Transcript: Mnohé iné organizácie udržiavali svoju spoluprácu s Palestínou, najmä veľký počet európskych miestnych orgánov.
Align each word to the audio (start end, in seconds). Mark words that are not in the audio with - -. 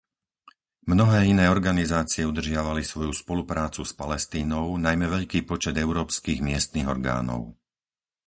Mnohé 0.91 1.19
iné 1.33 1.45
organizácie 1.57 2.23
udržiavali 2.31 2.81
svoju 2.91 3.13
spoluprácu 3.23 3.81
s 3.89 3.93
Palestínou, 4.01 4.65
najmä 4.87 5.05
veľký 5.15 5.39
počet 5.51 5.75
európskych 5.85 6.39
miestnych 6.49 6.87
orgánov. 6.95 7.41